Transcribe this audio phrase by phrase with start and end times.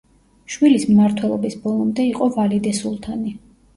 [0.53, 3.37] შვილის მმართველობის ბოლომდე იყო ვალიდე სულთანი.